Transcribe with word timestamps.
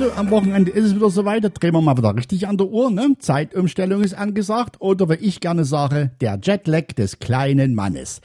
So, 0.00 0.10
am 0.12 0.30
Wochenende 0.30 0.70
ist 0.70 0.86
es 0.86 0.94
wieder 0.94 1.10
soweit. 1.10 1.44
Da 1.44 1.50
drehen 1.50 1.74
wir 1.74 1.82
mal 1.82 1.94
wieder 1.94 2.16
richtig 2.16 2.48
an 2.48 2.56
der 2.56 2.68
Uhr. 2.68 2.90
Ne? 2.90 3.16
Zeitumstellung 3.18 4.02
ist 4.02 4.14
angesagt. 4.14 4.80
Oder 4.80 5.10
wie 5.10 5.16
ich 5.16 5.40
gerne 5.40 5.66
sage, 5.66 6.10
der 6.22 6.40
Jetlag 6.42 6.94
des 6.96 7.18
kleinen 7.18 7.74
Mannes. 7.74 8.22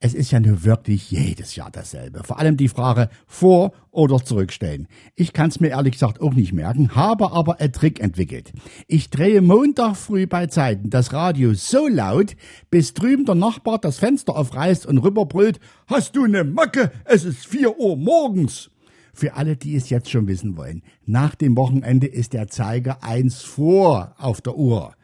Es 0.00 0.14
ist 0.14 0.30
ja 0.30 0.40
nur 0.40 0.64
wirklich 0.64 1.10
jedes 1.10 1.54
Jahr 1.54 1.70
dasselbe. 1.70 2.24
Vor 2.24 2.38
allem 2.38 2.56
die 2.56 2.70
Frage 2.70 3.10
vor- 3.26 3.72
oder 3.90 4.24
zurückstellen. 4.24 4.88
Ich 5.16 5.34
kann 5.34 5.50
es 5.50 5.60
mir 5.60 5.68
ehrlich 5.68 5.92
gesagt 5.92 6.22
auch 6.22 6.32
nicht 6.32 6.54
merken, 6.54 6.94
habe 6.94 7.30
aber 7.30 7.60
einen 7.60 7.74
Trick 7.74 8.00
entwickelt. 8.00 8.54
Ich 8.86 9.10
drehe 9.10 9.42
Montag 9.42 9.96
früh 9.96 10.26
bei 10.26 10.46
Zeiten 10.46 10.88
das 10.88 11.12
Radio 11.12 11.52
so 11.52 11.88
laut, 11.88 12.36
bis 12.70 12.94
drüben 12.94 13.26
der 13.26 13.34
Nachbar 13.34 13.76
das 13.78 13.98
Fenster 13.98 14.34
aufreißt 14.34 14.86
und 14.86 14.96
rüberbrüllt, 14.96 15.60
hast 15.88 16.16
du 16.16 16.26
ne 16.26 16.44
Macke? 16.44 16.90
Es 17.04 17.26
ist 17.26 17.46
vier 17.46 17.78
Uhr 17.78 17.98
morgens. 17.98 18.70
Für 19.18 19.34
alle, 19.34 19.56
die 19.56 19.74
es 19.74 19.90
jetzt 19.90 20.12
schon 20.12 20.28
wissen 20.28 20.56
wollen, 20.56 20.80
nach 21.04 21.34
dem 21.34 21.56
Wochenende 21.56 22.06
ist 22.06 22.34
der 22.34 22.46
Zeiger 22.46 23.02
eins 23.02 23.42
vor 23.42 24.14
auf 24.16 24.40
der 24.40 24.54
Uhr 24.56 24.94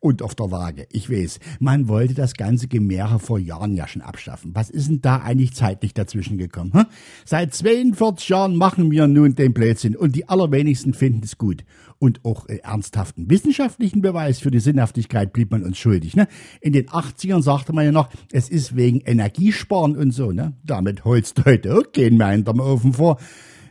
und 0.00 0.22
auf 0.22 0.34
der 0.34 0.50
Waage. 0.50 0.86
Ich 0.90 1.10
weiß, 1.10 1.38
man 1.60 1.86
wollte 1.86 2.14
das 2.14 2.34
ganze 2.34 2.68
Gemäre 2.68 3.18
vor 3.18 3.38
Jahren 3.38 3.74
ja 3.74 3.86
schon 3.86 4.02
abschaffen. 4.02 4.54
Was 4.54 4.70
ist 4.70 4.88
denn 4.88 5.02
da 5.02 5.18
eigentlich 5.18 5.54
zeitlich 5.54 5.94
dazwischen 5.94 6.38
gekommen? 6.38 6.72
Hm? 6.72 6.86
Seit 7.24 7.54
42 7.54 8.30
Jahren 8.30 8.56
machen 8.56 8.90
wir 8.90 9.06
nun 9.06 9.34
den 9.34 9.52
Blödsinn 9.52 9.94
und 9.94 10.16
die 10.16 10.28
allerwenigsten 10.28 10.94
finden 10.94 11.20
es 11.22 11.36
gut. 11.38 11.64
Und 11.98 12.24
auch 12.24 12.48
äh, 12.48 12.56
ernsthaften 12.62 13.28
wissenschaftlichen 13.28 14.00
Beweis 14.00 14.38
für 14.38 14.50
die 14.50 14.60
Sinnhaftigkeit 14.60 15.34
blieb 15.34 15.50
man 15.50 15.62
uns 15.62 15.76
schuldig. 15.76 16.16
Ne? 16.16 16.26
In 16.62 16.72
den 16.72 16.88
80ern 16.88 17.42
sagte 17.42 17.74
man 17.74 17.84
ja 17.84 17.92
noch, 17.92 18.08
es 18.32 18.48
ist 18.48 18.74
wegen 18.74 19.00
Energiesparen 19.00 19.96
und 19.96 20.12
so. 20.12 20.32
Ne? 20.32 20.54
Damit 20.64 21.04
holst 21.04 21.44
heute 21.44 21.76
auch 21.76 21.92
kein 21.92 22.16
mehr 22.16 22.28
hinterm 22.28 22.60
Ofen 22.60 22.94
vor. 22.94 23.18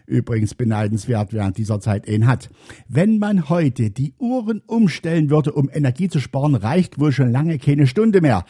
Übrigens 0.10 0.56
beneidenswert, 0.56 1.34
wer 1.34 1.46
in 1.46 1.54
dieser 1.54 1.80
Zeit 1.80 2.10
einen 2.10 2.28
hat. 2.28 2.50
Wenn 2.88 3.20
man 3.20 3.48
heute 3.48 3.92
die 3.92 4.14
Uhren 4.18 4.62
umstellen 4.66 5.30
würde, 5.30 5.54
um 5.54 5.70
Energie 5.72 6.10
zu 6.10 6.20
sparen, 6.20 6.56
reicht 6.56 7.00
wohl 7.00 7.12
schon 7.12 7.32
lange 7.32 7.60
keine 7.60 7.86
Stunde 7.86 8.20
mehr. 8.20 8.44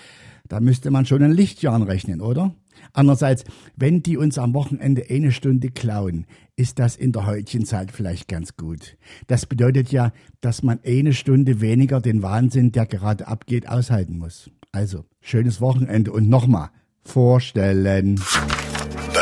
Da 0.47 0.59
müsste 0.59 0.89
man 0.89 1.05
schon 1.05 1.21
in 1.21 1.31
Lichtjahren 1.31 1.83
rechnen, 1.83 2.21
oder? 2.21 2.55
Andererseits, 2.93 3.43
wenn 3.75 4.01
die 4.01 4.17
uns 4.17 4.37
am 4.37 4.53
Wochenende 4.53 5.05
eine 5.09 5.31
Stunde 5.31 5.69
klauen, 5.69 6.25
ist 6.55 6.79
das 6.79 6.95
in 6.95 7.11
der 7.11 7.25
heutigen 7.25 7.65
Zeit 7.65 7.91
vielleicht 7.91 8.27
ganz 8.27 8.55
gut. 8.55 8.97
Das 9.27 9.45
bedeutet 9.45 9.91
ja, 9.91 10.11
dass 10.41 10.63
man 10.63 10.79
eine 10.85 11.13
Stunde 11.13 11.61
weniger 11.61 12.01
den 12.01 12.23
Wahnsinn, 12.23 12.71
der 12.71 12.85
gerade 12.85 13.27
abgeht, 13.27 13.67
aushalten 13.67 14.17
muss. 14.17 14.49
Also, 14.71 15.05
schönes 15.21 15.61
Wochenende 15.61 16.11
und 16.11 16.29
nochmal 16.29 16.69
vorstellen. 17.03 18.19